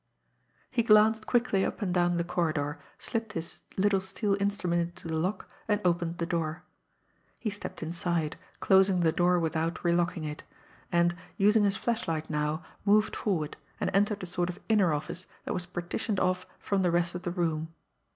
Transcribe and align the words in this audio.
He 0.71 0.81
glanced 0.81 1.27
quickly 1.27 1.63
up 1.63 1.79
and 1.79 1.93
down 1.93 2.17
the 2.17 2.23
corridor, 2.23 2.79
slipped 2.97 3.33
his 3.33 3.61
little 3.77 4.01
steel 4.01 4.35
instrument 4.41 4.81
into 4.89 5.07
the 5.07 5.15
lock, 5.15 5.47
and 5.67 5.79
opened 5.85 6.17
the 6.17 6.25
door. 6.25 6.63
He 7.39 7.51
stepped 7.51 7.83
inside, 7.83 8.35
closing 8.61 9.01
the 9.01 9.11
door 9.11 9.39
without 9.39 9.83
re 9.83 9.93
locking 9.93 10.23
it; 10.23 10.41
and, 10.91 11.15
using 11.37 11.65
his 11.65 11.77
flashlight 11.77 12.31
now, 12.31 12.63
moved 12.83 13.15
forward, 13.15 13.57
and 13.79 13.91
entered 13.93 14.23
a 14.23 14.25
sort 14.25 14.49
of 14.49 14.59
inner 14.67 14.91
office 14.91 15.27
that 15.45 15.53
was 15.53 15.67
partitioned 15.67 16.19
off 16.19 16.47
from 16.57 16.81
the 16.81 16.89
rest 16.89 17.13
of 17.13 17.21
the 17.21 17.29
room. 17.29 17.71